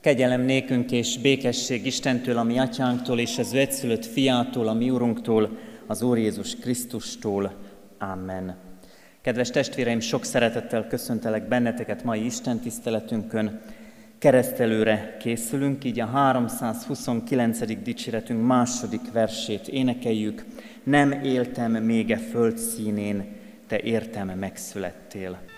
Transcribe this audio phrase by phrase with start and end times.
[0.00, 5.58] Kegyelem nékünk és békesség Istentől, a mi atyánktól, és az egyszülött fiától, a mi úrunktól,
[5.86, 7.52] az Úr Jézus Krisztustól.
[7.98, 8.56] Amen.
[9.22, 13.60] Kedves testvéreim, sok szeretettel köszöntelek benneteket mai Isten tiszteletünkön.
[14.18, 17.82] Keresztelőre készülünk, így a 329.
[17.82, 20.44] dicséretünk második versét énekeljük.
[20.82, 23.24] Nem éltem még e föld színén,
[23.66, 25.49] te értem megszülettél.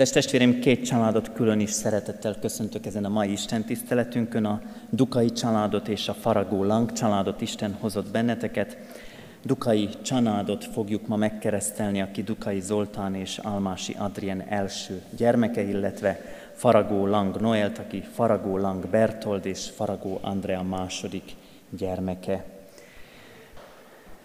[0.00, 5.32] Kedves testvérem, két családot külön is szeretettel köszöntök ezen a mai Isten tiszteletünkön, a Dukai
[5.32, 8.76] családot és a Faragó Lang családot Isten hozott benneteket.
[9.44, 16.20] Dukai családot fogjuk ma megkeresztelni, aki Dukai Zoltán és Almási Adrien első gyermeke, illetve
[16.54, 21.34] Faragó Lang Noelt, aki Faragó Lang Bertold és Faragó Andrea második
[21.70, 22.44] gyermeke.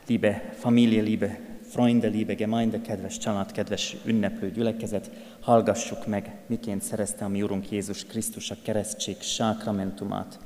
[0.07, 7.25] Liebe Familie, liebe Freunde, liebe Gemeinde, kedves család, kedves ünneplő gyülekezet, hallgassuk meg, miként szerezte
[7.25, 10.39] a mi Urunk Jézus Krisztus a keresztség sákramentumát.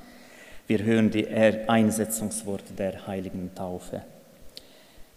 [0.68, 4.06] Wir hören die er- Einsetzungswort der Heiligen Taufe.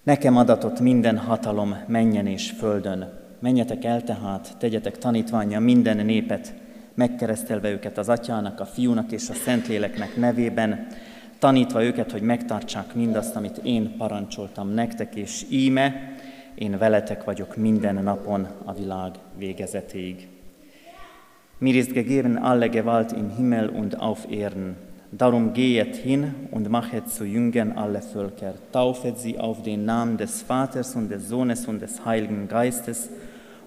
[0.02, 3.20] Nekem adatott minden hatalom menjen és földön.
[3.38, 6.54] Menjetek el tehát, tegyetek tanítványa minden népet,
[6.94, 10.86] megkeresztelve őket az Atyának, a Fiúnak és a Szentléleknek nevében,
[11.42, 16.14] tanítva őket, hogy megtartsák mindazt, amit én parancsoltam nektek, és íme,
[16.54, 20.28] én veletek vagyok minden napon a világ végezetéig.
[21.58, 24.76] Mir ist gegeben alle Gewalt im Himmel und auf Erden.
[25.10, 30.42] Darum gehet hin und machet zu Jüngern alle Völker, taufet sie auf den Namen des
[30.42, 33.10] Vaters und des Sohnes und des Heiligen Geistes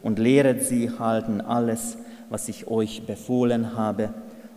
[0.01, 1.97] und lehret sie halten alles,
[2.29, 4.09] was ich euch befohlen habe.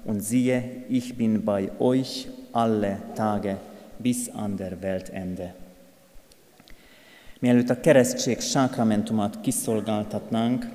[0.05, 3.59] Und siehe, ich bin bei euch alle Tage
[3.97, 5.55] bis an der Weltende.
[7.41, 10.69] Mielőtt a keresztség sákramentumát kiszolgáltatnánk,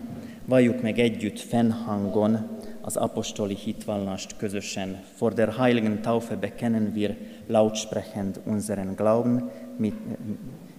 [0.46, 5.04] valljuk meg együtt fennhangon az apostoli hitvallást közösen.
[5.16, 7.16] For der Heiligen Taufe bekennen wir
[7.48, 9.96] lautsprechend unseren Glauben mit,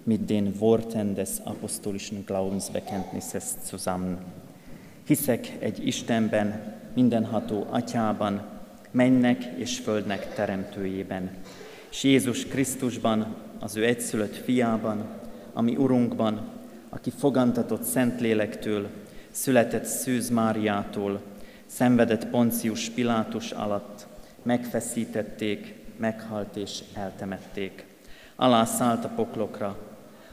[0.03, 4.19] mit den Worten des apostolischen Glaubensbekenntnisses zusammen.
[5.07, 8.54] Hiszek egy Istenben, mindenható atyában,
[8.95, 11.31] mennek és földnek teremtőjében,
[11.91, 15.05] és Jézus Krisztusban, az ő egyszülött fiában,
[15.53, 16.49] ami Urunkban,
[16.89, 18.89] aki fogantatott Szentlélektől,
[19.31, 21.21] született Szűz Máriától,
[21.67, 24.07] szenvedett Poncius Pilátus alatt,
[24.43, 27.85] megfeszítették, meghalt és eltemették.
[28.37, 29.77] Alá szállt a poklokra,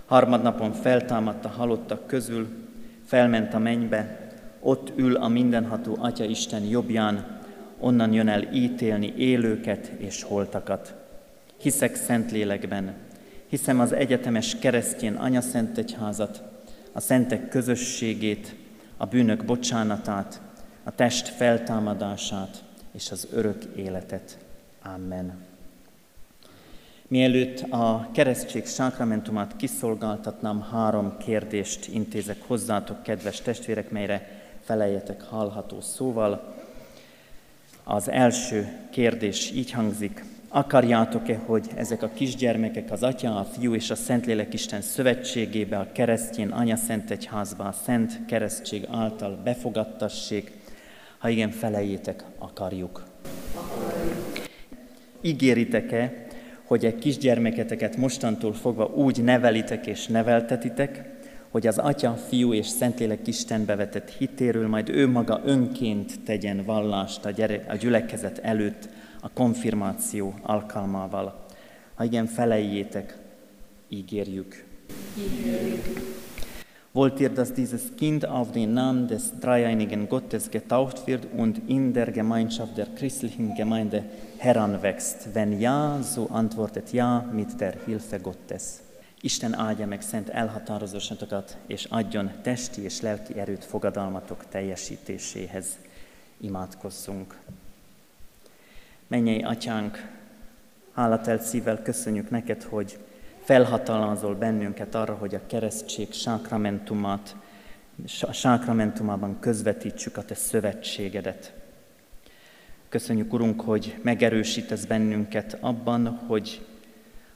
[0.06, 2.48] harmadnapon feltámadt a halottak közül,
[3.06, 7.40] felment a mennybe, ott ül a mindenható Atya Isten jobbján,
[7.82, 10.94] onnan jön el ítélni élőket és holtakat.
[11.58, 12.94] Hiszek Szentlélekben,
[13.48, 16.44] hiszem az egyetemes keresztjén Anya Szent Egyházat,
[16.92, 18.56] a szentek közösségét,
[18.98, 20.42] a bűnök bocsánatát,
[20.84, 24.38] a test feltámadását és az örök életet.
[24.84, 25.34] Amen.
[27.08, 36.61] Mielőtt a keresztség sákramentumát kiszolgáltatnám, három kérdést intézek hozzátok, kedves testvérek, melyre feleljetek hallható szóval.
[37.84, 43.90] Az első kérdés így hangzik, akarjátok-e, hogy ezek a kisgyermekek az Atya, a Fiú és
[43.90, 50.52] a Szentlélek Isten szövetségébe, a keresztjén Anya Szent Egyházba, a Szent Keresztség által befogadtassék?
[51.18, 53.04] Ha igen, felejétek, akarjuk.
[55.22, 56.26] Ígéritek-e,
[56.64, 61.21] hogy egy kisgyermeketeket mostantól fogva úgy nevelitek és neveltetitek,
[61.52, 67.26] hogy az Atya, Fiú és Szentlélek Istenbe vetett hitéről majd ő maga önként tegyen vallást
[67.26, 68.90] a, gyere, a gyülekezet előtt
[69.22, 71.46] a konfirmáció alkalmával.
[71.96, 73.18] Ha igen, felejétek,
[73.90, 74.64] ígérjük.
[75.18, 76.20] Ígérjük.
[76.94, 81.94] Wollt ihr, dass dieses Kind auf den Namen des dreieinigen Gottes getauft wird und in
[81.94, 84.04] der Gemeinschaft der christlichen Gemeinde
[84.38, 85.34] heranwächst?
[85.34, 88.82] Wenn ja, so antwortet ja mit der Hilfe Gottes.
[89.22, 95.66] Isten áldja meg szent elhatározásatokat, és adjon testi és lelki erőt fogadalmatok teljesítéséhez.
[96.38, 97.38] Imádkozzunk.
[99.08, 100.10] Mennyei atyánk,
[100.94, 102.98] hálatelt szívvel köszönjük neked, hogy
[103.44, 107.36] felhatalmazol bennünket arra, hogy a keresztség sákramentumát,
[108.22, 111.54] a sákramentumában közvetítsük a te szövetségedet.
[112.90, 116.66] Köszönjük, Urunk, hogy megerősítesz bennünket abban, hogy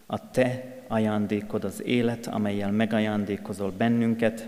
[0.06, 4.48] a te ajándékod az élet, amelyel megajándékozol bennünket,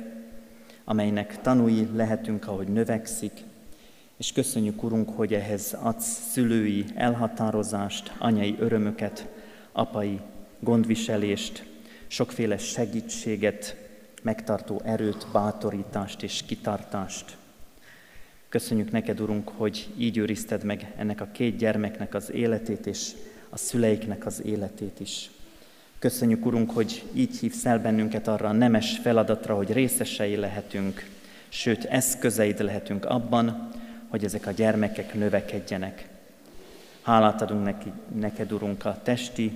[0.83, 3.31] amelynek tanúi lehetünk, ahogy növekszik,
[4.17, 9.27] és köszönjük, Urunk, hogy ehhez adsz szülői elhatározást, anyai örömöket,
[9.71, 10.19] apai
[10.59, 11.65] gondviselést,
[12.07, 13.75] sokféle segítséget,
[14.21, 17.37] megtartó erőt, bátorítást és kitartást.
[18.49, 23.11] Köszönjük neked, Urunk, hogy így őrizted meg ennek a két gyermeknek az életét és
[23.49, 25.29] a szüleiknek az életét is.
[25.99, 31.09] Köszönjük, Urunk, hogy így hívsz el bennünket arra a nemes feladatra, hogy részesei lehetünk,
[31.49, 33.69] sőt, eszközeid lehetünk abban,
[34.07, 36.07] hogy ezek a gyermekek növekedjenek.
[37.01, 39.51] Hálát adunk neki, neked, Urunk, a testi,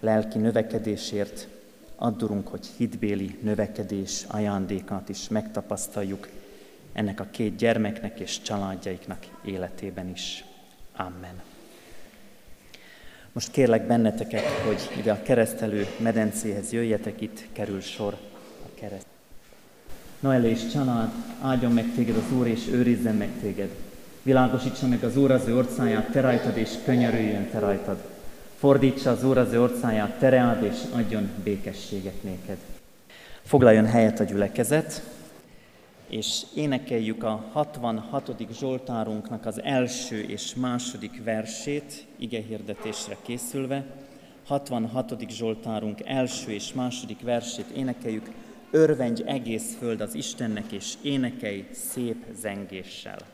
[0.00, 1.48] lelki növekedésért,
[1.96, 6.28] addurunk, hogy hitbéli növekedés ajándékát is megtapasztaljuk
[6.92, 10.44] ennek a két gyermeknek és családjaiknak életében is.
[10.96, 11.53] Amen.
[13.34, 18.16] Most kérlek benneteket, hogy ide a keresztelő medencéhez jöjjetek, itt kerül sor
[18.64, 19.06] a kereszt.
[20.20, 21.10] Noel és család,
[21.40, 23.68] áldjon meg téged az Úr, és őrizzen meg téged.
[24.22, 27.96] Világosítsa meg az Úr az ő orcáját, te rajtad, és könyörüljön te rajtad.
[28.58, 32.56] Fordítsa az Úr az ő orcáját, te reád, és adjon békességet néked.
[33.42, 35.02] Foglaljon helyet a gyülekezet,
[36.14, 38.36] és énekeljük a 66.
[38.52, 43.86] Zsoltárunknak az első és második versét, ige hirdetésre készülve.
[44.46, 45.30] 66.
[45.30, 48.30] Zsoltárunk első és második versét énekeljük,
[48.70, 53.33] örvendj egész föld az Istennek, és énekelj szép zengéssel.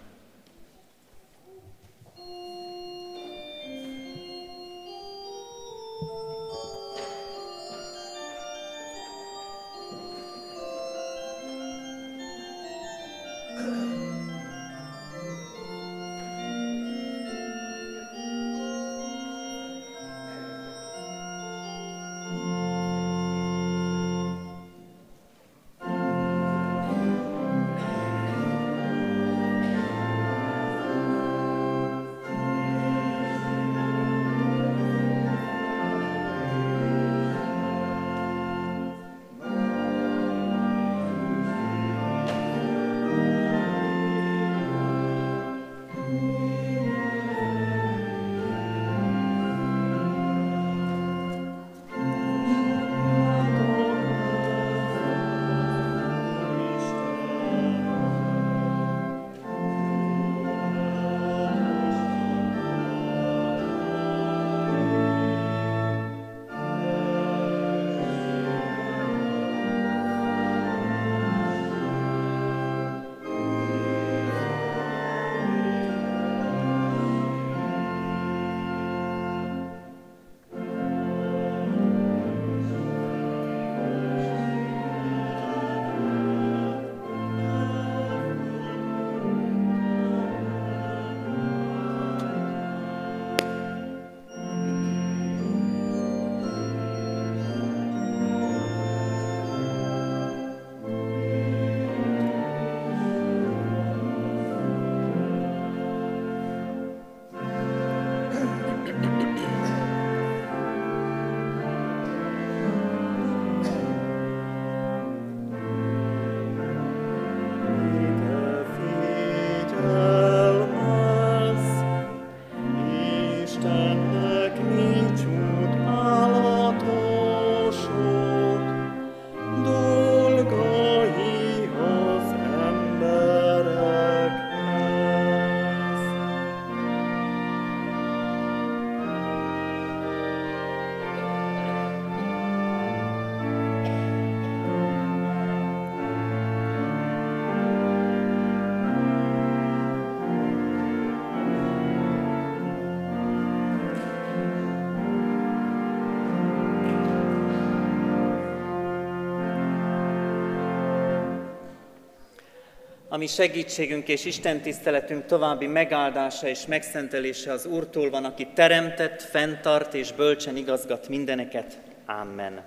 [163.12, 169.94] Ami segítségünk és Isten tiszteletünk további megáldása és megszentelése az Úrtól van, aki teremtett, fenntart
[169.94, 171.81] és bölcsen igazgat mindeneket.
[172.06, 172.64] Amen.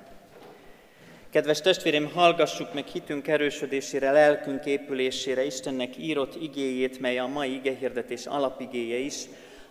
[1.30, 8.26] Kedves testvérem, hallgassuk meg hitünk erősödésére, lelkünk épülésére Istennek írott igéjét, mely a mai igehirdetés
[8.26, 9.16] alapigéje is.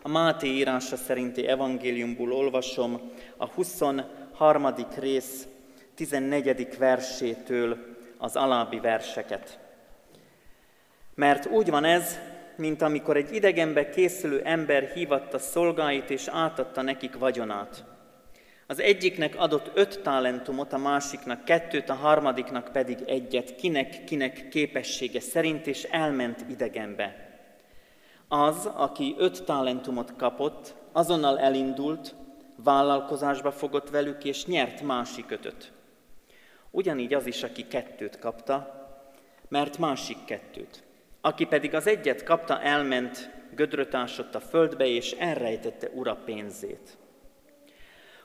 [0.03, 4.75] A Máté írása szerinti evangéliumból olvasom a 23.
[4.99, 5.47] rész
[5.95, 6.69] 14.
[6.79, 7.79] versétől
[8.19, 9.62] az alábbi verseket.
[11.15, 12.19] Mert úgy van ez,
[12.57, 17.85] mint amikor egy idegenbe készülő ember hívatta szolgáit és átadta nekik vagyonát.
[18.67, 25.67] Az egyiknek adott öt talentumot, a másiknak kettőt, a harmadiknak pedig egyet, kinek-kinek képessége szerint,
[25.67, 27.31] és elment idegenbe.
[28.29, 32.15] Az, aki öt talentumot kapott, azonnal elindult,
[32.57, 35.73] vállalkozásba fogott velük, és nyert másik ötöt.
[36.71, 38.81] Ugyanígy az is, aki kettőt kapta,
[39.49, 40.83] mert másik kettőt.
[41.25, 46.97] Aki pedig az egyet kapta, elment, gödröt ásott a földbe, és elrejtette ura pénzét.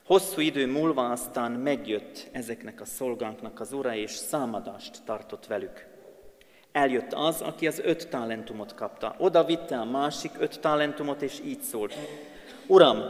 [0.05, 5.87] Hosszú idő múlva aztán megjött ezeknek a szolgáknak az ura, és számadást tartott velük.
[6.71, 9.15] Eljött az, aki az öt talentumot kapta.
[9.17, 11.93] Oda vitte a másik öt talentumot, és így szólt.
[12.67, 13.03] Uram,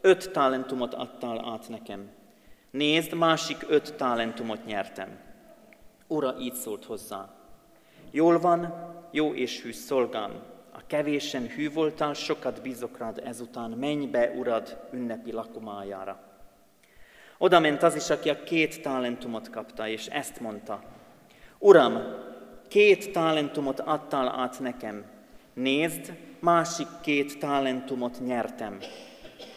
[0.00, 2.10] öt talentumot adtál át nekem.
[2.70, 5.18] Nézd, másik öt talentumot nyertem.
[6.06, 7.28] Ura így szólt hozzá.
[8.10, 8.74] Jól van,
[9.10, 14.88] jó és hű szolgám, a kevésen hű voltál, sokat bízok rád ezután, menj be, urad,
[14.92, 16.20] ünnepi lakomájára.
[17.38, 20.82] Oda ment az is, aki a két talentumot kapta, és ezt mondta.
[21.58, 22.02] Uram,
[22.68, 25.04] két talentumot adtál át nekem.
[25.54, 28.78] Nézd, másik két talentumot nyertem.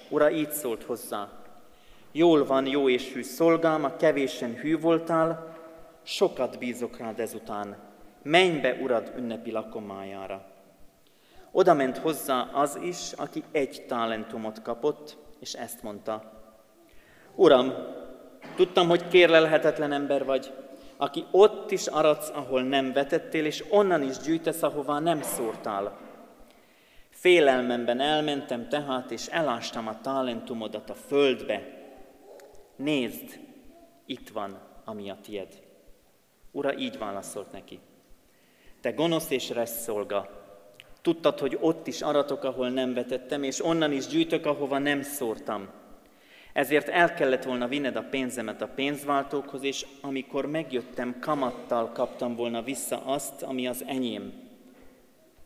[0.10, 1.29] Ura így szólt hozzá.
[2.12, 5.58] Jól van, jó és hű szolgám, a kevésen hű voltál,
[6.03, 7.77] sokat bízok rád ezután,
[8.23, 10.45] menj be, urad, ünnepi lakomájára.
[11.51, 16.31] Oda ment hozzá az is, aki egy talentumot kapott, és ezt mondta.
[17.35, 17.73] Uram,
[18.55, 20.53] tudtam, hogy kérlelhetetlen ember vagy,
[20.97, 25.97] aki ott is aradsz, ahol nem vetettél, és onnan is gyűjtesz, ahová nem szórtál.
[27.09, 31.61] Félelmemben elmentem tehát, és elástam a talentumodat a földbe.
[32.75, 33.39] Nézd,
[34.05, 35.59] itt van, ami a tied.
[36.51, 37.79] Ura így válaszolt neki.
[38.81, 39.89] Te gonosz és resz
[41.01, 45.69] tudtad, hogy ott is aratok, ahol nem vetettem, és onnan is gyűjtök, ahova nem szórtam.
[46.53, 52.61] Ezért el kellett volna vinned a pénzemet a pénzváltókhoz, és amikor megjöttem, kamattal kaptam volna
[52.61, 54.33] vissza azt, ami az enyém.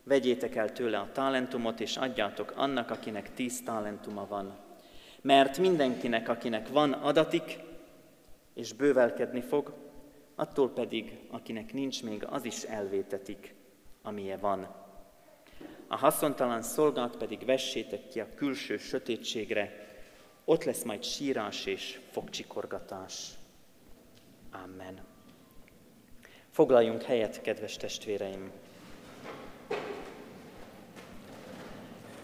[0.03, 4.57] Vegyétek el tőle a talentumot, és adjátok annak, akinek tíz talentuma van.
[5.21, 7.59] Mert mindenkinek, akinek van adatik,
[8.53, 9.73] és bővelkedni fog,
[10.35, 13.55] attól pedig, akinek nincs még, az is elvétetik,
[14.01, 14.75] amilyen van.
[15.87, 19.85] A haszontalan szolgát pedig vessétek ki a külső sötétségre,
[20.45, 23.29] ott lesz majd sírás és fogcsikorgatás.
[24.63, 24.99] Amen.
[26.51, 28.51] Foglaljunk helyet, kedves testvéreim!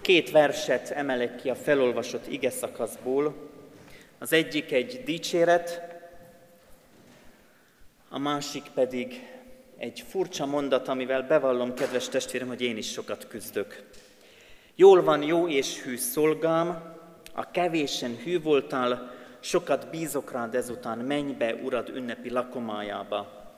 [0.02, 3.50] Két verset emelek ki a felolvasott ige szakaszból.
[4.18, 5.91] Az egyik egy dicséret,
[8.14, 9.28] a másik pedig
[9.78, 13.84] egy furcsa mondat, amivel bevallom, kedves testvérem, hogy én is sokat küzdök.
[14.76, 16.96] Jól van, jó és hű szolgám,
[17.34, 23.52] a kevésen hű voltál, sokat bízok rád ezután, menj be, urad ünnepi lakomájába.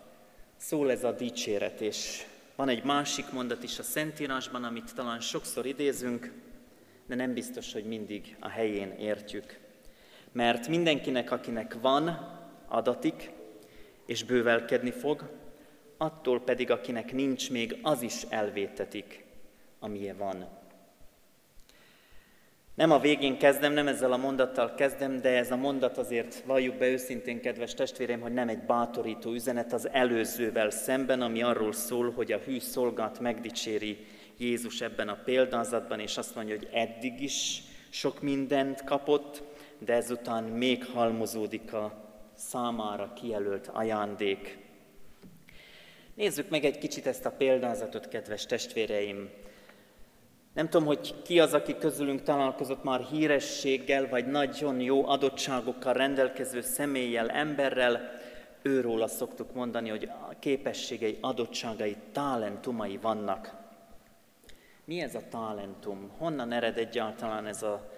[0.57, 5.65] Szól ez a dicséret, és van egy másik mondat is a Szentírásban, amit talán sokszor
[5.65, 6.31] idézünk,
[7.07, 9.59] de nem biztos, hogy mindig a helyén értjük.
[10.31, 12.31] Mert mindenkinek, akinek van,
[12.67, 13.31] adatik,
[14.05, 15.29] és bővelkedni fog,
[15.97, 19.25] attól pedig, akinek nincs még, az is elvétetik,
[19.79, 20.61] amilyen van.
[22.75, 26.75] Nem a végén kezdem, nem ezzel a mondattal kezdem, de ez a mondat azért valljuk
[26.75, 32.11] be őszintén, kedves testvérem, hogy nem egy bátorító üzenet az előzővel szemben, ami arról szól,
[32.11, 34.05] hogy a hű szolgát megdicséri
[34.37, 37.61] Jézus ebben a példázatban, és azt mondja, hogy eddig is
[37.93, 39.43] Sok mindent kapott,
[39.79, 42.12] de ezután még halmozódik a
[42.49, 44.57] számára kijelölt ajándék.
[46.13, 49.29] Nézzük meg egy kicsit ezt a példázatot, kedves testvéreim.
[50.53, 56.61] Nem tudom, hogy ki az, aki közülünk találkozott már hírességgel, vagy nagyon jó adottságokkal rendelkező
[56.61, 58.21] személlyel, emberrel.
[58.61, 63.53] Őróla szoktuk mondani, hogy a képességei, adottságai, talentumai vannak.
[64.85, 66.11] Mi ez a talentum?
[66.17, 67.91] Honnan ered egyáltalán ez a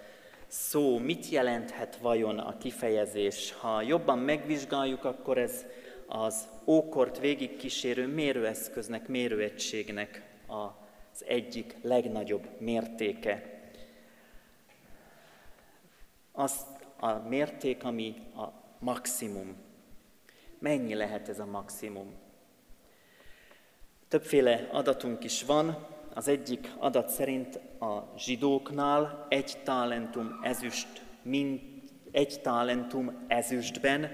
[0.46, 0.98] szó?
[0.98, 3.52] Mit jelenthet vajon a kifejezés?
[3.52, 5.64] Ha jobban megvizsgáljuk, akkor ez
[6.06, 13.60] az ókort végigkísérő mérőeszköznek, mérőegységnek az egyik legnagyobb mértéke.
[16.32, 16.60] Az
[17.00, 18.44] a mérték, ami a
[18.78, 19.56] maximum.
[20.58, 22.14] Mennyi lehet ez a maximum?
[24.08, 25.86] Többféle adatunk is van,
[26.16, 31.62] az egyik adat szerint a zsidóknál egy talentum ezüst, mint
[32.10, 34.10] egy talentum ezüstben,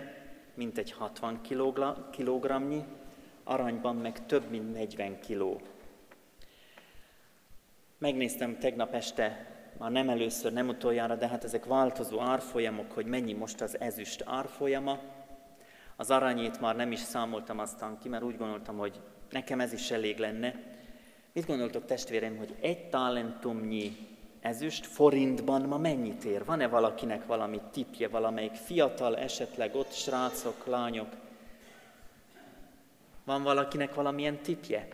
[0.55, 1.41] mint egy 60
[2.11, 2.85] kilogramnyi,
[3.45, 5.61] aranyban meg több mint 40 kiló.
[7.99, 9.47] Megnéztem tegnap este,
[9.79, 14.23] már nem először, nem utoljára, de hát ezek változó árfolyamok, hogy mennyi most az ezüst
[14.27, 14.99] árfolyama.
[15.97, 19.91] Az aranyét már nem is számoltam aztán ki, mert úgy gondoltam, hogy nekem ez is
[19.91, 20.81] elég lenne,
[21.33, 23.97] Mit gondoltok testvérem, hogy egy talentumnyi
[24.41, 26.45] ezüst forintban ma mennyit ér?
[26.45, 31.09] Van-e valakinek valami tipje, valamelyik fiatal, esetleg ott srácok, lányok?
[33.25, 34.89] Van valakinek valamilyen tipje?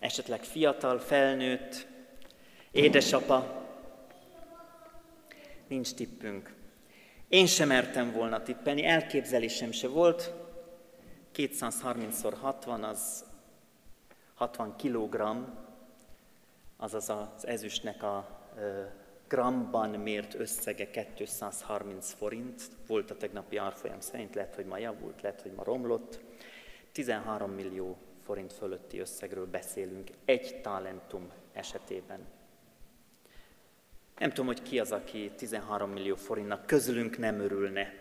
[0.00, 1.86] Esetleg fiatal, felnőtt,
[2.70, 3.66] édesapa?
[5.68, 6.54] Nincs tippünk.
[7.28, 10.34] Én sem mertem volna tippelni, elképzelésem se volt.
[11.34, 13.24] 230x60 az
[14.34, 15.42] 60 kilogramm,
[16.80, 18.28] azaz az ezüstnek a
[19.28, 25.42] gramban mért összege 230 forint, volt a tegnapi árfolyam szerint, lehet, hogy ma javult, lehet,
[25.42, 26.20] hogy ma romlott.
[26.92, 32.20] 13 millió forint fölötti összegről beszélünk egy talentum esetében.
[34.18, 37.92] Nem tudom, hogy ki az, aki 13 millió forintnak közülünk nem örülne.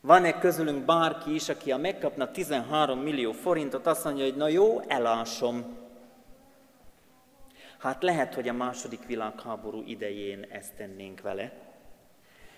[0.00, 4.80] Van-e közülünk bárki is, aki a megkapna 13 millió forintot, azt mondja, hogy na jó,
[4.80, 5.87] elásom,
[7.78, 11.52] Hát lehet, hogy a második világháború idején ezt tennénk vele,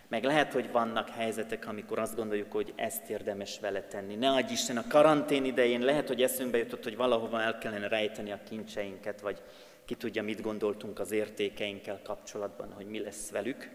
[0.09, 4.15] meg lehet, hogy vannak helyzetek, amikor azt gondoljuk, hogy ezt érdemes vele tenni.
[4.15, 8.33] Ne adj Isten, a karantén idején lehet, hogy eszünkbe jutott, hogy valahova el kellene rejteni
[8.33, 9.43] a kincseinket, vagy
[9.85, 13.71] ki tudja, mit gondoltunk az értékeinkkel kapcsolatban, hogy mi lesz velük.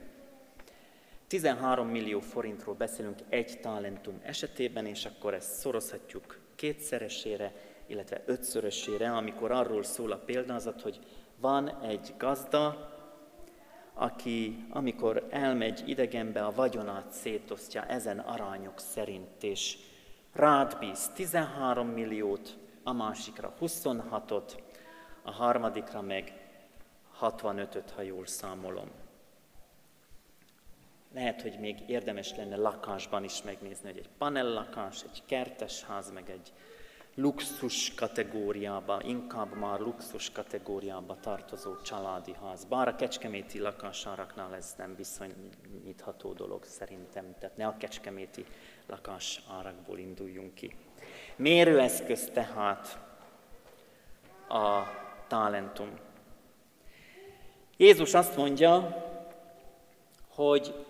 [1.28, 7.52] 13 millió forintról beszélünk egy talentum esetében, és akkor ezt szorozhatjuk kétszeresére,
[7.88, 11.00] illetve ötszörösére, amikor arról szól a példázat, hogy
[11.46, 12.90] van egy gazda,
[13.94, 19.78] aki amikor elmegy idegenbe, a vagyonát szétosztja ezen arányok szerint, és
[20.34, 24.52] rád bíz 13 milliót, a másikra 26-ot,
[25.24, 26.34] a harmadikra meg
[27.22, 28.90] 65-öt, ha jól számolom.
[31.14, 36.30] Lehet, hogy még érdemes lenne lakásban is megnézni, hogy egy panellakás, egy kertes ház, meg
[36.30, 36.54] egy
[37.16, 42.66] luxus kategóriába, inkább már luxus kategóriába tartozó családi ház.
[42.66, 48.46] Bár a kecskeméti lakásáraknál ez nem bizonyítható dolog szerintem, tehát ne a kecskeméti
[48.88, 50.76] lakás árakból induljunk ki.
[51.36, 53.00] Mérőeszköz tehát
[54.50, 54.84] a
[55.28, 55.90] talentum.
[57.78, 59.04] Jézus azt mondja,
[60.30, 60.86] hogy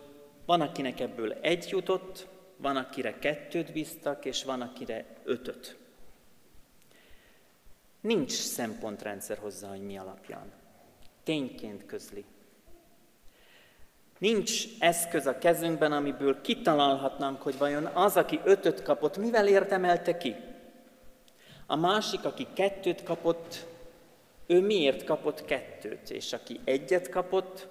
[0.46, 5.85] van, akinek ebből egy jutott, van, akire kettőt bíztak, és van, akire ötöt.
[8.06, 10.52] Nincs szempontrendszer hozzá, hogy mi alapján.
[11.24, 12.26] Tényként közli.
[14.18, 20.36] Nincs eszköz a kezünkben, amiből kitalálhatnánk, hogy vajon az, aki ötöt kapott, mivel érdemelte ki?
[21.65, 23.65] A másik, aki kettőt kapott,
[24.48, 26.10] ő miért kapott kettőt?
[26.10, 27.68] És aki egyet kapott,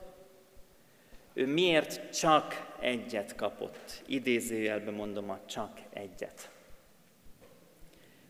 [1.33, 4.03] ő miért csak egyet kapott?
[4.07, 6.54] Idézőjelben mondom a csak egyet.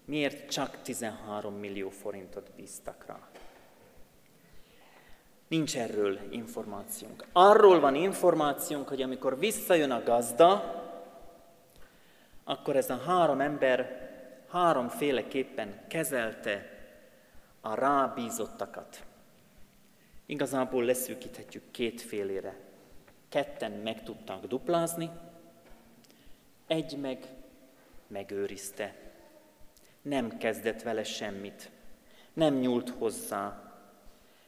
[0.05, 3.29] Miért csak 13 millió forintot bíztak rá?
[5.49, 7.27] Nincs erről információnk.
[7.33, 10.83] Arról van információnk, hogy amikor visszajön a gazda,
[12.45, 14.11] akkor ez a három ember
[14.49, 16.71] háromféleképpen kezelte
[17.61, 19.05] a rábízottakat.
[20.27, 22.57] Igazából leszűkíthetjük két félére.
[23.29, 25.11] Ketten meg tudtak duplázni,
[26.67, 27.29] egy meg
[28.07, 29.04] megőrizte
[30.05, 31.71] nem kezdett vele semmit,
[32.33, 33.63] nem nyúlt hozzá,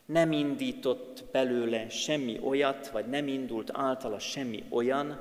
[0.05, 5.21] nem indított belőle semmi olyat, vagy nem indult általa semmi olyan,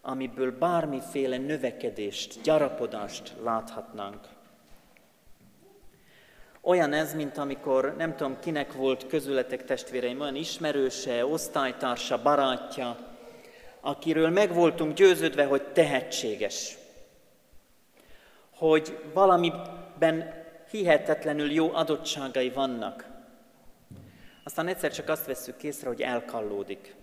[0.00, 4.28] amiből bármiféle növekedést, gyarapodást láthatnánk.
[6.60, 12.96] Olyan ez, mint amikor nem tudom kinek volt közületek testvéreim, olyan ismerőse, osztálytársa, barátja,
[13.80, 16.76] akiről meg voltunk győződve, hogy tehetséges,
[18.56, 20.32] hogy valamiben
[20.70, 23.04] hihetetlenül jó adottságai vannak.
[24.44, 26.94] Aztán egyszer csak azt veszük észre, hogy elkallódik.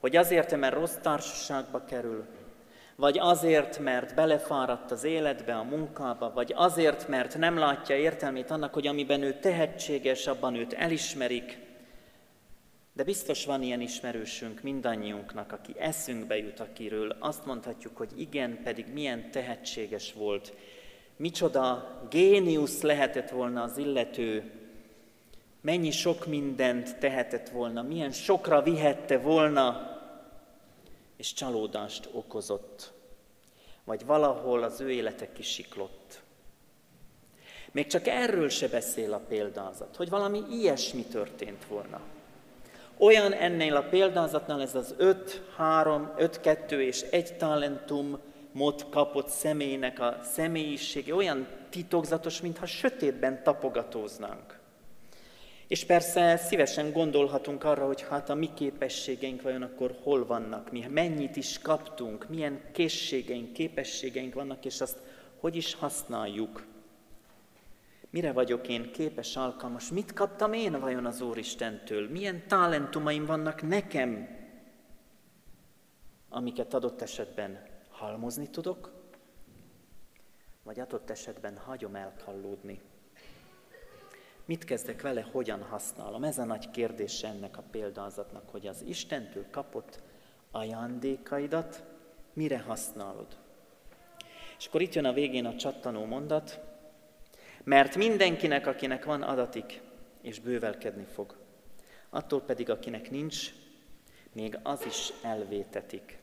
[0.00, 2.26] Hogy azért, mert rossz társaságba kerül,
[2.96, 8.72] vagy azért, mert belefáradt az életbe, a munkába, vagy azért, mert nem látja értelmét annak,
[8.74, 11.63] hogy amiben ő tehetséges, abban őt elismerik.
[12.94, 18.86] De biztos van ilyen ismerősünk mindannyiunknak, aki eszünkbe jut, akiről azt mondhatjuk, hogy igen, pedig
[18.92, 20.52] milyen tehetséges volt,
[21.16, 24.50] micsoda géniusz lehetett volna az illető,
[25.60, 29.92] mennyi sok mindent tehetett volna, milyen sokra vihette volna,
[31.16, 32.92] és csalódást okozott,
[33.84, 36.22] vagy valahol az ő élete kisiklott.
[37.72, 42.00] Még csak erről se beszél a példázat, hogy valami ilyesmi történt volna.
[42.98, 48.18] Olyan ennél a példázatnál ez az 5, 3, 5, 2 és 1 talentum
[48.52, 54.58] mot kapott személynek a személyisége olyan titokzatos, mintha sötétben tapogatóznánk.
[55.68, 60.86] És persze szívesen gondolhatunk arra, hogy hát a mi képességeink vajon akkor hol vannak, mi
[60.90, 64.98] mennyit is kaptunk, milyen készségeink, képességeink vannak, és azt
[65.40, 66.64] hogy is használjuk.
[68.14, 69.90] Mire vagyok én képes, alkalmas?
[69.90, 72.10] Mit kaptam én vajon az Úristentől?
[72.10, 74.28] Milyen talentumaim vannak nekem,
[76.28, 78.92] amiket adott esetben halmozni tudok,
[80.62, 82.80] vagy adott esetben hagyom elkallódni?
[84.44, 86.24] Mit kezdek vele, hogyan használom?
[86.24, 90.02] Ez a nagy kérdés ennek a példázatnak, hogy az Istentől kapott
[90.50, 91.82] ajándékaidat
[92.32, 93.38] mire használod?
[94.58, 96.72] És akkor itt jön a végén a csattanó mondat,
[97.64, 99.80] mert mindenkinek, akinek van adatik,
[100.22, 101.36] és bővelkedni fog.
[102.10, 103.50] Attól pedig, akinek nincs,
[104.32, 106.18] még az is elvétetik,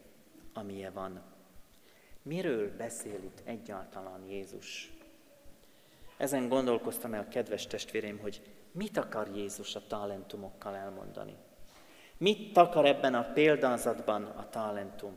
[0.54, 1.22] amilyen van.
[2.22, 4.94] Miről beszél itt egyáltalán Jézus?
[6.18, 11.36] Ezen gondolkoztam el, kedves testvérém, hogy mit akar Jézus a talentumokkal elmondani.
[12.18, 15.16] Mit akar ebben a példázatban a talentum?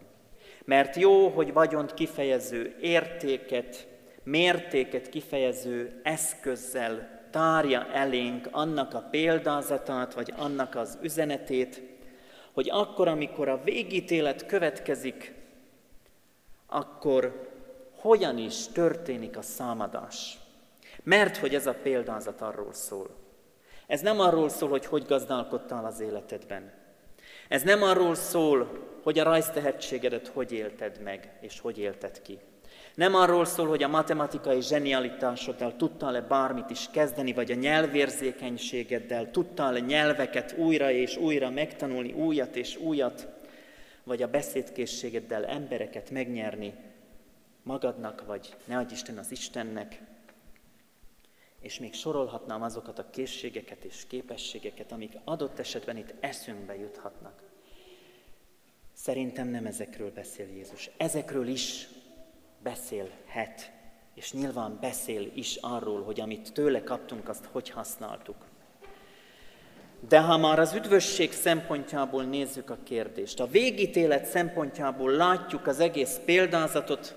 [0.64, 3.88] Mert jó, hogy vagyont kifejező értéket,
[4.24, 11.82] mértéket kifejező eszközzel tárja elénk annak a példázatát, vagy annak az üzenetét,
[12.52, 15.34] hogy akkor, amikor a végítélet következik,
[16.66, 17.50] akkor
[17.96, 20.38] hogyan is történik a számadás.
[21.02, 23.10] Mert hogy ez a példázat arról szól.
[23.86, 26.72] Ez nem arról szól, hogy hogy gazdálkodtál az életedben.
[27.48, 28.68] Ez nem arról szól,
[29.02, 32.38] hogy a rajztehetségedet hogy élted meg, és hogy élted ki.
[32.94, 39.78] Nem arról szól, hogy a matematikai zsenialitásoddal tudtál-e bármit is kezdeni, vagy a nyelvérzékenységeddel tudtál-e
[39.78, 43.28] nyelveket újra és újra megtanulni, újat és újat,
[44.04, 46.74] vagy a beszédkészségeddel embereket megnyerni
[47.62, 50.00] magadnak, vagy ne adj Isten az Istennek,
[51.60, 57.42] és még sorolhatnám azokat a készségeket és képességeket, amik adott esetben itt eszünkbe juthatnak.
[58.92, 60.90] Szerintem nem ezekről beszél Jézus.
[60.96, 61.88] Ezekről is
[62.64, 63.72] beszélhet,
[64.14, 68.36] és nyilván beszél is arról, hogy amit tőle kaptunk, azt hogy használtuk.
[70.08, 76.20] De ha már az üdvösség szempontjából nézzük a kérdést, a végítélet szempontjából látjuk az egész
[76.24, 77.14] példázatot,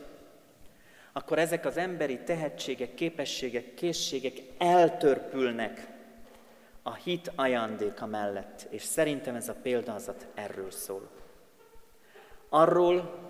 [1.13, 5.87] akkor ezek az emberi tehetségek, képességek, készségek eltörpülnek
[6.81, 8.67] a hit ajándéka mellett.
[8.69, 11.09] És szerintem ez a példázat erről szól.
[12.49, 13.26] Arról,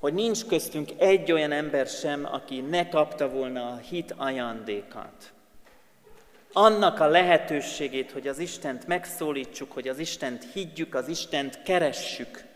[0.00, 5.32] hogy nincs köztünk egy olyan ember sem, aki ne kapta volna a hit ajándékát.
[6.52, 12.42] Annak a lehetőségét, hogy az Istent megszólítsuk, hogy az Istent higgyük, az Istent keressük–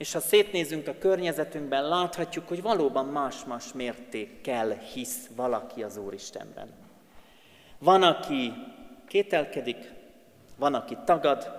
[0.00, 6.68] és ha szétnézünk a környezetünkben, láthatjuk, hogy valóban más-más mértékkel hisz valaki az Úristenben.
[7.78, 8.52] Van, aki
[9.08, 9.92] kételkedik,
[10.56, 11.50] van, aki tagad,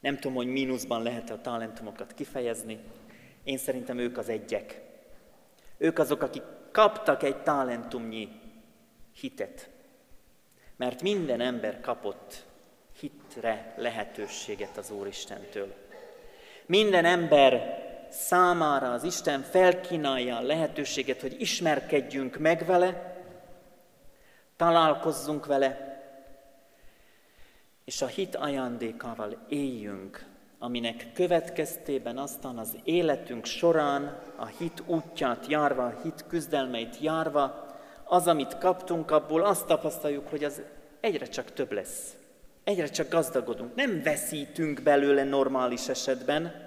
[0.00, 2.78] nem tudom, hogy mínuszban lehet a talentumokat kifejezni,
[3.46, 4.80] én szerintem ők az egyek.
[5.78, 8.28] Ők azok, akik kaptak egy talentumnyi
[9.20, 9.68] hitet.
[10.76, 12.44] Mert minden ember kapott
[13.00, 15.74] hitre lehetőséget az Úristentől.
[16.66, 23.22] Minden ember számára az Isten felkínálja a lehetőséget, hogy ismerkedjünk meg vele,
[24.56, 26.00] találkozzunk vele,
[27.84, 30.26] és a hit ajándékával éljünk,
[30.58, 37.66] aminek következtében aztán az életünk során a hit útját járva, a hit küzdelmeit járva,
[38.04, 40.62] az, amit kaptunk abból, azt tapasztaljuk, hogy az
[41.00, 42.16] egyre csak több lesz.
[42.64, 43.74] Egyre csak gazdagodunk.
[43.74, 46.64] Nem veszítünk belőle normális esetben,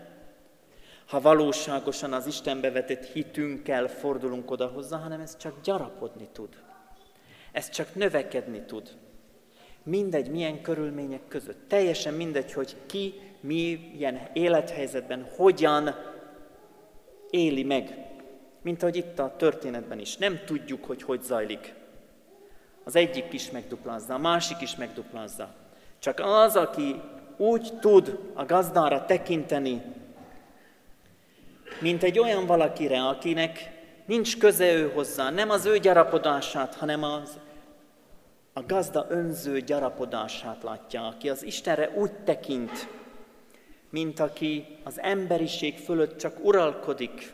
[1.06, 6.50] ha valóságosan az Istenbe vetett hitünkkel fordulunk oda hozzá, hanem ez csak gyarapodni tud.
[7.52, 8.98] Ez csak növekedni tud.
[9.84, 11.68] Mindegy, milyen körülmények között.
[11.68, 15.96] Teljesen mindegy, hogy ki, milyen élethelyzetben, hogyan
[17.30, 18.08] éli meg.
[18.62, 20.18] Mint ahogy itt a történetben is.
[20.18, 21.74] Nem tudjuk, hogy hogy zajlik.
[22.84, 25.50] Az egyik is megduplázza, a másik is megduplázza.
[26.00, 27.02] Csak az, aki
[27.38, 29.82] úgy tud a gazdára tekinteni,
[31.80, 33.72] mint egy olyan valakire, akinek
[34.06, 37.40] nincs köze ő hozzá, nem az ő gyarapodását, hanem az
[38.54, 42.88] a gazda önző gyarapodását látja, aki az Istenre úgy tekint,
[43.90, 47.34] mint aki az emberiség fölött csak uralkodik,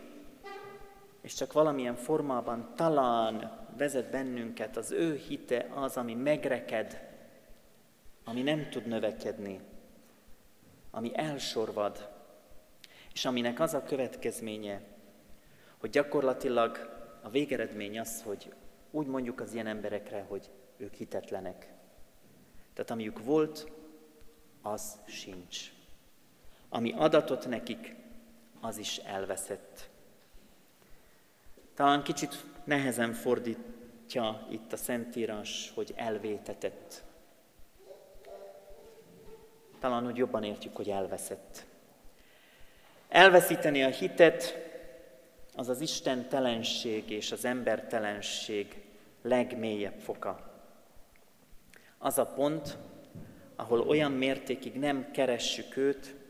[1.21, 7.13] és csak valamilyen formában talán vezet bennünket, az ő hite az, ami megreked,
[8.23, 9.59] ami nem tud növekedni,
[10.91, 12.09] ami elsorvad,
[13.13, 14.81] és aminek az a következménye,
[15.77, 18.53] hogy gyakorlatilag a végeredmény az, hogy
[18.91, 21.73] úgy mondjuk az ilyen emberekre, hogy ők hitetlenek.
[22.73, 23.71] Tehát amiük volt,
[24.61, 25.74] az sincs.
[26.75, 27.95] Ami adatot nekik,
[28.61, 29.89] az is elveszett.
[31.73, 37.03] Talán kicsit nehezen fordítja itt a Szentírás, hogy elvétetett.
[39.79, 41.65] Talán úgy jobban értjük, hogy elveszett.
[43.09, 44.57] Elveszíteni a hitet,
[45.55, 48.83] az az Isten telenség és az embertelenség
[49.21, 50.51] legmélyebb foka.
[51.97, 52.77] Az a pont,
[53.55, 56.23] ahol olyan mértékig nem keressük őt,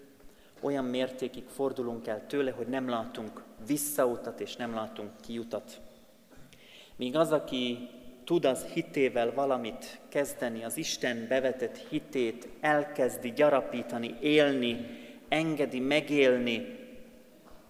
[0.62, 5.82] olyan mértékig fordulunk el tőle, hogy nem látunk visszautat és nem látunk kiutat.
[6.96, 7.90] Míg az, aki
[8.24, 14.86] tud az hitével valamit kezdeni, az Isten bevetett hitét elkezdi gyarapítani, élni,
[15.28, 16.84] engedi megélni,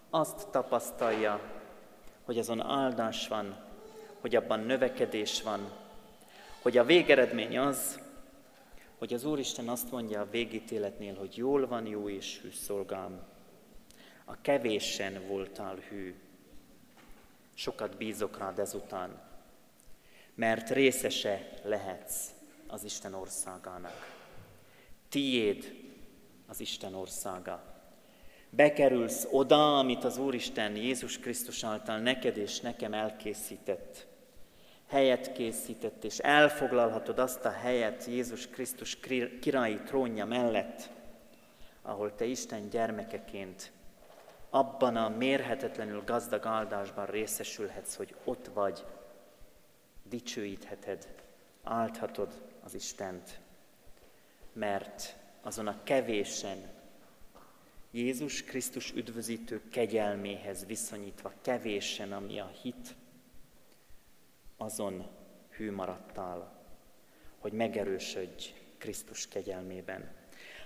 [0.10, 1.40] azt tapasztalja,
[2.26, 3.56] hogy azon áldás van,
[4.22, 5.72] hogy abban növekedés van,
[6.62, 8.00] hogy a végeredmény az,
[9.06, 13.24] hogy az Úristen azt mondja a végítéletnél, hogy jól van, jó és hű szolgám.
[14.26, 16.16] A kevésen voltál hű.
[17.54, 19.22] Sokat bízok rád ezután,
[20.36, 22.30] mert részese lehetsz
[22.68, 24.26] az Isten országának.
[25.10, 25.76] Tiéd
[26.48, 27.64] az Isten országa.
[28.50, 34.08] Bekerülsz oda, amit az Úristen Jézus Krisztus által neked és nekem elkészített
[34.88, 39.00] helyet készített, és elfoglalhatod azt a helyet Jézus Krisztus
[39.42, 40.90] királyi trónja mellett,
[41.82, 43.72] ahol te Isten gyermekeként
[44.50, 48.86] abban a mérhetetlenül gazdag áldásban részesülhetsz, hogy ott vagy,
[50.04, 51.08] dicsőítheted,
[51.64, 53.40] álthatod az Istent,
[54.54, 56.58] mert azon a kevésen
[57.92, 62.96] Jézus Krisztus üdvözítő kegyelméhez viszonyítva kevésen, ami a hit,
[64.66, 65.06] azon
[65.50, 66.52] hű maradtál,
[67.40, 70.12] hogy megerősödj Krisztus kegyelmében.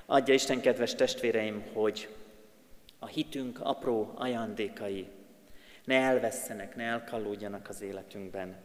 [0.05, 2.15] Adja Isten, kedves testvéreim, hogy
[2.99, 5.07] a hitünk apró ajándékai
[5.83, 8.55] ne elvesztenek, ne elkallódjanak az életünkben,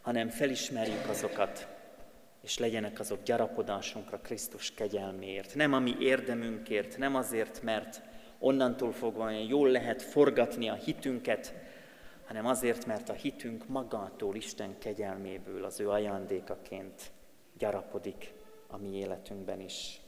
[0.00, 1.68] hanem felismerjük azokat,
[2.42, 5.54] és legyenek azok gyarapodásunkra Krisztus kegyelméért.
[5.54, 8.02] Nem a mi érdemünkért, nem azért, mert
[8.38, 11.54] onnantól fogva olyan jól lehet forgatni a hitünket,
[12.24, 17.10] hanem azért, mert a hitünk magától Isten kegyelméből, az ő ajándékaként
[17.58, 18.32] gyarapodik
[18.66, 20.00] a mi életünkben is.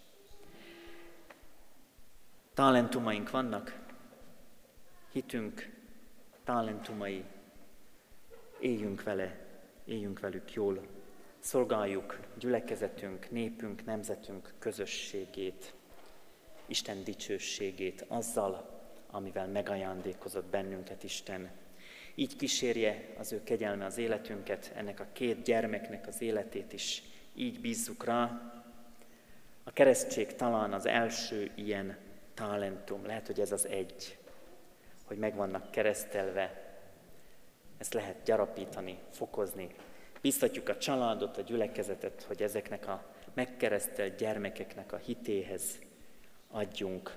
[2.55, 3.83] Talentumaink vannak,
[5.13, 5.71] hitünk
[6.45, 7.25] talentumai,
[8.59, 9.39] éljünk vele,
[9.85, 10.87] éljünk velük jól,
[11.39, 15.75] szolgáljuk gyülekezetünk, népünk, nemzetünk közösségét,
[16.67, 21.51] Isten dicsőségét azzal, amivel megajándékozott bennünket Isten
[22.15, 27.03] így kísérje az ő kegyelme az életünket, ennek a két gyermeknek az életét is
[27.35, 28.53] így bízzuk rá.
[29.65, 31.97] A keresztség talán az első ilyen
[32.35, 34.19] talentum, lehet, hogy ez az egy,
[35.05, 36.63] hogy meg vannak keresztelve,
[37.79, 39.75] ezt lehet gyarapítani, fokozni.
[40.21, 45.79] Biztatjuk a családot, a gyülekezetet, hogy ezeknek a megkeresztelt gyermekeknek a hitéhez
[46.51, 47.17] adjunk,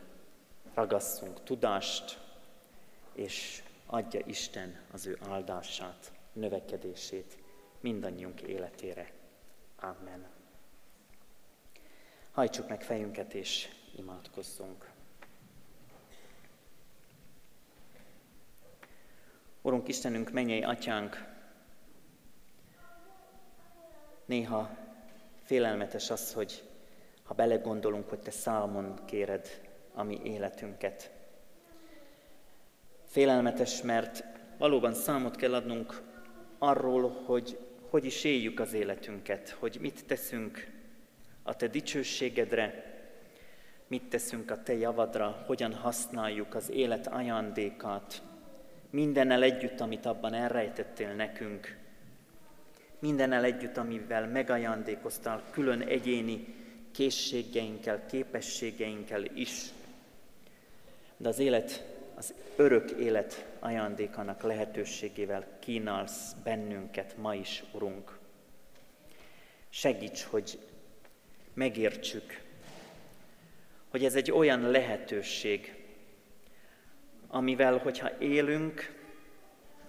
[0.74, 2.20] ragasszunk tudást,
[3.14, 7.38] és adja Isten az ő áldását, növekedését
[7.80, 9.12] mindannyiunk életére.
[9.80, 10.28] Amen.
[12.32, 14.90] Hajtsuk meg fejünket és imádkozzunk.
[19.62, 21.36] Urunk Istenünk, mennyei atyánk,
[24.26, 24.78] néha
[25.44, 26.70] félelmetes az, hogy
[27.24, 29.48] ha belegondolunk, hogy Te számon kéred
[29.94, 31.17] a mi életünket.
[33.08, 34.24] Félelmetes, mert
[34.58, 36.02] valóban számot kell adnunk
[36.58, 37.58] arról, hogy
[37.90, 40.68] hogy is éljük az életünket, hogy mit teszünk
[41.44, 42.96] a Te dicsőségedre,
[43.88, 48.22] mit teszünk a Te javadra, hogyan használjuk az élet ajándékát,
[48.90, 51.78] mindennel együtt, amit abban elrejtettél nekünk,
[53.00, 56.56] mindennel együtt, amivel megajándékoztál külön egyéni
[56.92, 59.66] készségeinkkel, képességeinkkel is.
[61.18, 61.86] De az élet,
[62.18, 68.18] az örök élet ajándékának lehetőségével kínálsz bennünket ma is, Urunk.
[69.70, 70.60] Segíts, hogy
[71.54, 72.42] megértsük,
[73.90, 75.76] hogy ez egy olyan lehetőség,
[77.28, 78.96] amivel, hogyha élünk,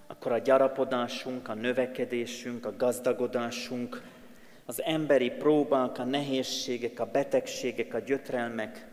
[0.07, 4.03] akkor a gyarapodásunk, a növekedésünk, a gazdagodásunk,
[4.65, 8.88] az emberi próbák, a nehézségek, a betegségek, a gyötrelmek,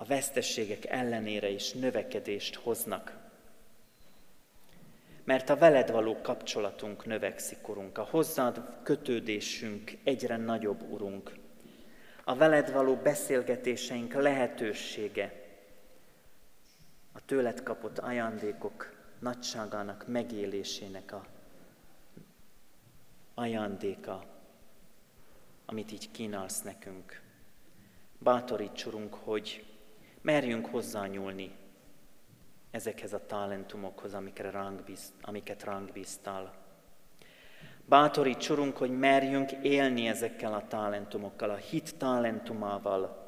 [0.00, 3.16] a vesztességek ellenére is növekedést hoznak.
[5.24, 11.32] Mert a veled való kapcsolatunk növekszik, Urunk, a hozzád kötődésünk egyre nagyobb, Urunk.
[12.24, 15.32] A veled való beszélgetéseink lehetősége,
[17.12, 21.26] a tőled kapott ajándékok nagyságának megélésének a
[23.34, 24.24] ajándéka,
[25.66, 27.22] amit így kínálsz nekünk.
[28.18, 29.62] Bátorítsunk, hogy
[30.22, 31.56] merjünk hozzányúlni
[32.70, 36.54] ezekhez a talentumokhoz, amiket ránk, bíz, amiket ránk bíztál.
[37.84, 43.26] Bátorítsunk, hogy merjünk élni ezekkel a talentumokkal, a hit talentumával,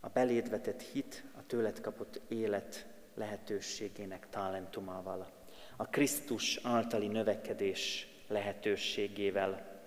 [0.00, 5.30] a beléd vetett hit, a tőled kapott élet lehetőségének talentumával,
[5.76, 9.80] a Krisztus általi növekedés lehetőségével,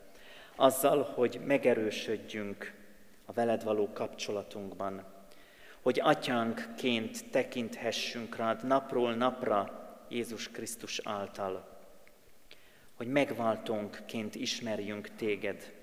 [0.56, 2.74] azzal, hogy megerősödjünk
[3.30, 5.04] a veled való kapcsolatunkban,
[5.82, 11.78] hogy atyánkként tekinthessünk rád napról napra Jézus Krisztus által,
[12.96, 15.74] hogy megváltónkként ismerjünk téged,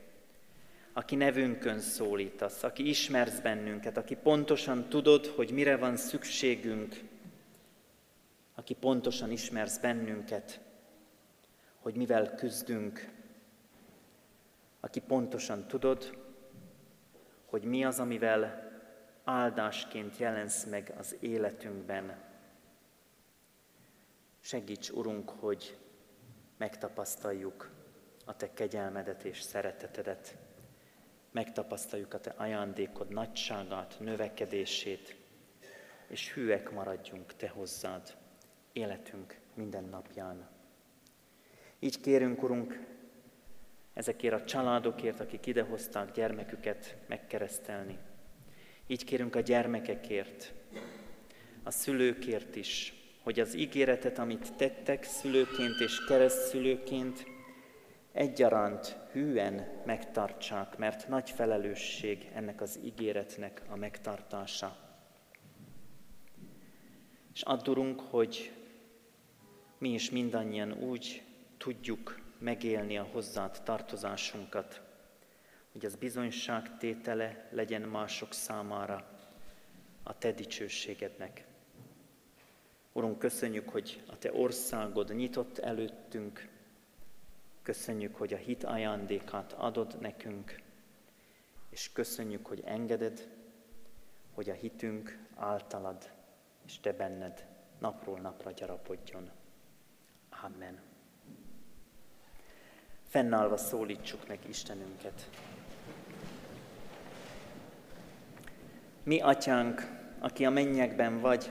[0.93, 7.01] aki nevünkön szólítasz, aki ismersz bennünket, aki pontosan tudod, hogy mire van szükségünk,
[8.55, 10.61] aki pontosan ismersz bennünket,
[11.79, 13.09] hogy mivel küzdünk,
[14.81, 16.24] aki pontosan tudod,
[17.55, 18.71] hogy mi az, amivel
[19.25, 22.23] áldásként jelensz meg az életünkben.
[24.41, 25.79] Segíts, Urunk, hogy
[26.57, 27.71] megtapasztaljuk
[28.25, 30.37] a Te kegyelmedet és szeretetedet,
[31.31, 35.17] megtapasztaljuk a Te ajándékod nagyságát, növekedését,
[36.07, 38.17] és hűek maradjunk Te hozzád
[38.73, 40.49] életünk minden napján.
[41.79, 42.87] Így kérünk, Urunk,
[43.95, 47.99] ezekért a családokért, akik idehozták gyermeküket megkeresztelni.
[48.87, 50.53] Így kérünk a gyermekekért,
[51.63, 57.25] a szülőkért is, hogy az ígéretet, amit tettek szülőként és keresztszülőként,
[58.13, 64.77] egyaránt hűen megtartsák, mert nagy felelősség ennek az ígéretnek a megtartása.
[67.35, 68.53] És addurunk, hogy
[69.79, 71.23] mi is mindannyian úgy
[71.59, 74.81] tudjuk megélni a hozzád tartozásunkat,
[75.73, 79.09] hogy az bizonyságtétele legyen mások számára
[80.03, 81.45] a Te dicsőségednek.
[82.93, 86.49] Urunk, köszönjük, hogy a Te országod nyitott előttünk,
[87.63, 90.63] köszönjük, hogy a hit ajándékát adod nekünk,
[91.71, 93.29] és köszönjük, hogy engeded,
[94.35, 96.13] hogy a hitünk általad
[96.67, 97.47] és Te benned
[97.79, 99.31] napról napra gyarapodjon.
[100.43, 100.94] Amen.
[103.15, 105.29] Fennállva szólítsuk meg Istenünket.
[109.03, 109.83] Mi, Atyánk,
[110.19, 111.51] aki a mennyekben vagy,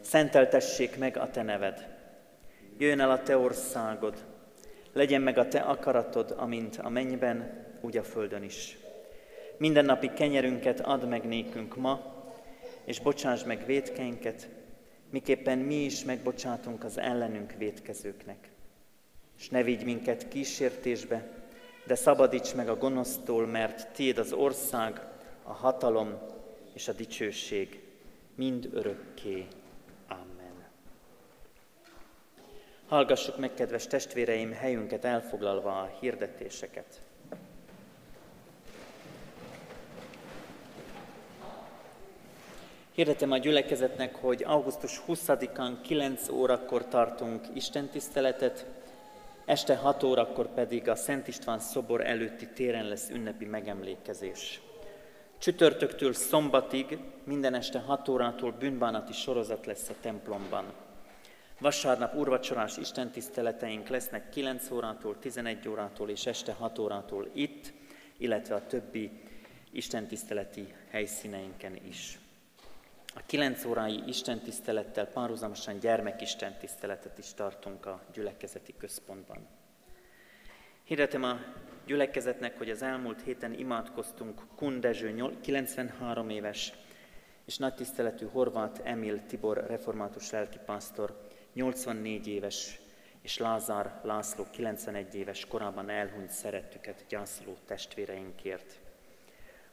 [0.00, 1.96] szenteltessék meg a Te neved.
[2.78, 4.24] Jöjjön el a Te országod,
[4.92, 8.76] legyen meg a Te akaratod, amint a mennyben, úgy a földön is.
[9.56, 12.24] Mindennapi kenyerünket add meg nékünk ma,
[12.84, 14.48] és bocsáss meg védkeinket,
[15.10, 18.56] miképpen mi is megbocsátunk az ellenünk védkezőknek.
[19.38, 21.28] És ne vigy minket kísértésbe,
[21.86, 25.00] de szabadíts meg a gonosztól, mert Tiéd az ország,
[25.42, 26.18] a hatalom
[26.72, 27.82] és a dicsőség
[28.34, 29.46] mind örökké.
[30.08, 30.66] Amen.
[32.88, 37.00] Hallgassuk meg, kedves testvéreim, helyünket elfoglalva a hirdetéseket.
[42.92, 48.66] Hirdetem a gyülekezetnek, hogy augusztus 20-án 9 órakor tartunk Isten tiszteletet,
[49.48, 54.60] este 6 órakor pedig a Szent István szobor előtti téren lesz ünnepi megemlékezés.
[55.38, 60.64] Csütörtöktől szombatig minden este 6 órától bűnbánati sorozat lesz a templomban.
[61.58, 67.72] Vasárnap urvacsorás istentiszteleteink lesznek 9 órától, 11 órától és este 6 órától itt,
[68.16, 69.10] illetve a többi
[69.70, 72.18] istentiszteleti helyszíneinken is.
[73.18, 79.46] A 9 órái istentisztelettel párhuzamosan gyermekistentiszteletet is tartunk a gyülekezeti központban.
[80.84, 81.38] Hirdetem a
[81.86, 86.72] gyülekezetnek, hogy az elmúlt héten imádkoztunk Kun Dezső 93 éves
[87.44, 92.80] és nagy tiszteletű Horváth Emil Tibor református lelkipásztor 84 éves
[93.22, 98.78] és Lázár László 91 éves korában elhunyt szerettüket gyászoló testvéreinkért.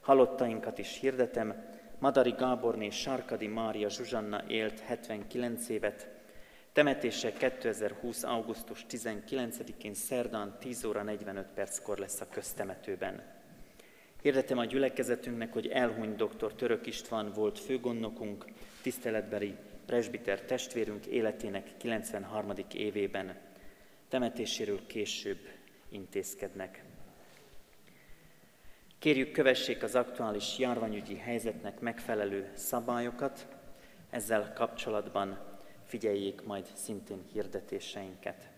[0.01, 6.09] Halottainkat is hirdetem, Madari Gáborné Sarkadi Mária Zsuzsanna élt 79 évet,
[6.73, 8.23] temetése 2020.
[8.23, 13.23] augusztus 19-én szerdán 10 óra 45 perckor lesz a köztemetőben.
[14.21, 16.53] Hirdetem a gyülekezetünknek, hogy elhunyt dr.
[16.53, 18.45] Török István volt főgondnokunk,
[18.81, 22.53] tiszteletbeli presbiter testvérünk életének 93.
[22.73, 23.35] évében.
[24.09, 25.39] Temetéséről később
[25.89, 26.84] intézkednek.
[28.99, 33.47] Kérjük, kövessék az aktuális járványügyi helyzetnek megfelelő szabályokat,
[34.09, 35.39] ezzel kapcsolatban
[35.85, 38.49] figyeljék majd szintén hirdetéseinket.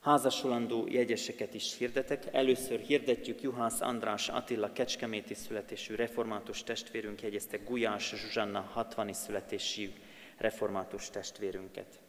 [0.00, 2.26] Házasulandó jegyeseket is hirdetek.
[2.32, 9.90] Először hirdetjük Juhász András Attila kecskeméti születésű református testvérünk jegyezte Gulyás Zsuzsanna 60 születésű
[10.36, 12.00] református testvérünket.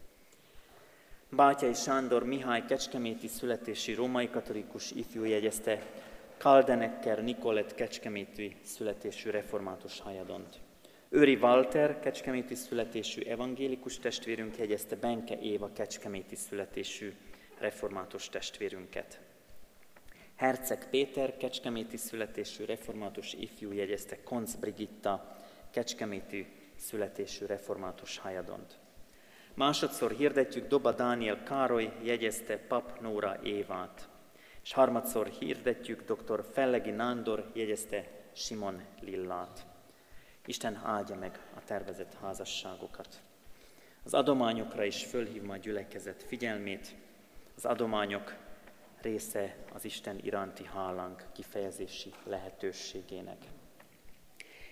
[1.30, 5.86] Bátyai Sándor Mihály kecskeméti születési római katolikus ifjú jegyezte
[6.38, 10.60] Kaldenekker Nikolett kecskeméti születésű református hajadont.
[11.10, 17.14] Őri Walter kecskeméti születésű evangélikus testvérünk jegyezte Benke Éva kecskeméti születésű
[17.60, 19.20] református testvérünket.
[20.36, 25.38] Herceg Péter kecskeméti születésű református ifjú jegyezte Konc Brigitta
[25.72, 28.78] kecskeméti születésű református hajadont.
[29.54, 34.10] Másodszor hirdetjük Doba Dániel Károly jegyezte Pap Nóra Évát.
[34.66, 36.46] És harmadszor hirdetjük dr.
[36.52, 39.66] Fellegi Nándor jegyezte Simon Lillát.
[40.46, 43.22] Isten áldja meg a tervezett házasságokat.
[44.04, 46.96] Az adományokra is fölhívom a gyülekezet figyelmét.
[47.56, 48.36] Az adományok
[49.02, 53.38] része az Isten iránti hálánk kifejezési lehetőségének.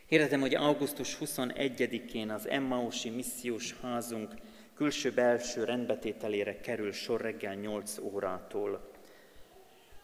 [0.06, 4.34] Hirdetem, hogy augusztus 21-én az Emmausi missziós házunk
[4.76, 8.91] külső-belső rendbetételére kerül sor reggel 8 órától.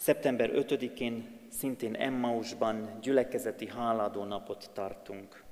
[0.01, 5.43] Szeptember 5-én szintén Emmausban gyülekezeti háládó napot tartunk.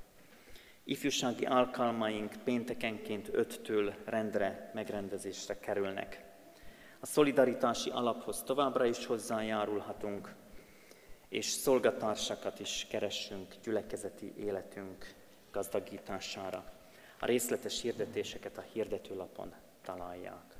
[0.84, 6.24] Ifjúsági alkalmaink péntekenként 5-től rendre megrendezésre kerülnek.
[7.00, 10.34] A szolidaritási alaphoz továbbra is hozzájárulhatunk,
[11.28, 15.14] és szolgatársakat is keressünk gyülekezeti életünk
[15.52, 16.72] gazdagítására.
[17.20, 20.57] A részletes hirdetéseket a hirdetőlapon találják.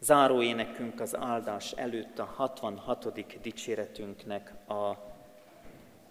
[0.00, 3.40] Záró énekünk az áldás előtt a 66.
[3.40, 4.96] dicséretünknek a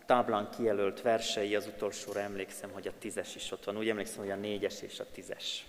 [0.06, 3.78] táblán kijelölt versei, az utolsóra emlékszem, hogy a tízes is ott van.
[3.78, 5.66] Úgy emlékszem, hogy a négyes és a tízes.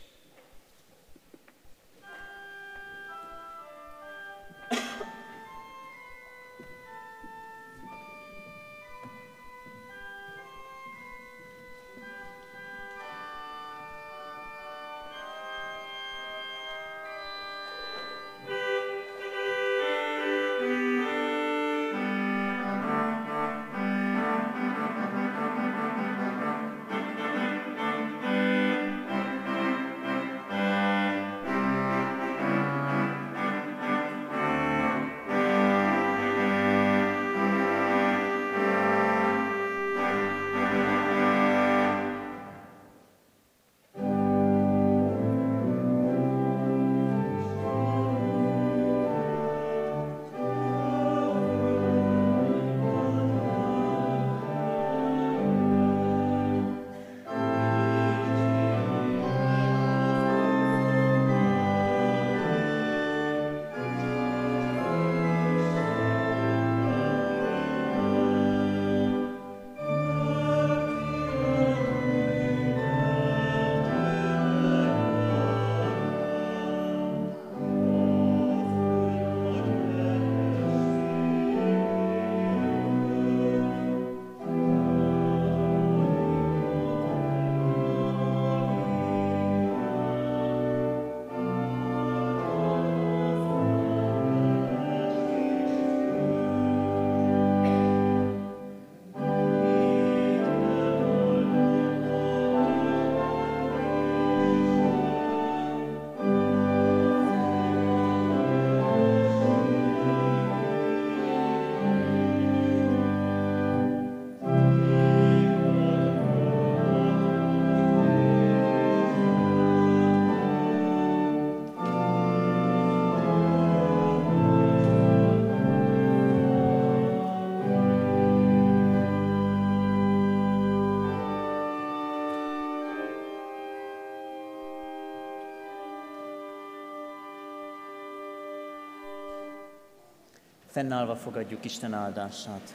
[140.76, 142.74] Fennállva fogadjuk Isten áldását.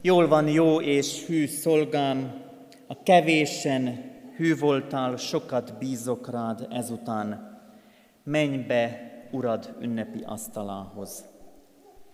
[0.00, 2.42] Jól van, jó és hű szolgám,
[2.86, 7.58] a kevésen hű voltál, sokat bízok rád ezután.
[8.22, 11.24] Menj be, Urad ünnepi asztalához.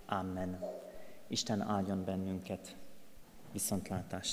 [0.07, 0.59] Amen.
[1.29, 2.77] Isten áldjon bennünket.
[3.53, 4.29] Viszontlátás.